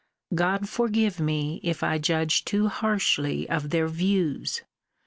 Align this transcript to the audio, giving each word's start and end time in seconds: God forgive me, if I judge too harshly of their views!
God 0.33 0.67
forgive 0.67 1.19
me, 1.19 1.59
if 1.61 1.83
I 1.83 1.99
judge 1.99 2.43
too 2.43 2.69
harshly 2.69 3.47
of 3.47 3.69
their 3.69 3.87
views! 3.87 4.63